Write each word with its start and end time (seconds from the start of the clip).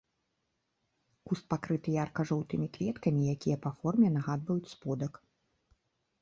Куст 1.31 1.43
пакрыты 1.53 1.89
ярка-жоўтымі 2.03 2.67
кветкамі, 2.77 3.21
якія 3.35 3.57
па 3.67 3.73
форме 3.83 4.07
нагадваюць 4.17 4.71
сподак. 4.73 5.13